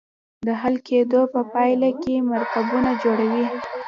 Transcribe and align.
د 0.45 0.47
حل 0.61 0.75
کیدو 0.87 1.21
په 1.33 1.41
پایله 1.53 1.89
کې 2.01 2.15
مرکبونه 2.31 2.89
جوړوي. 3.03 3.45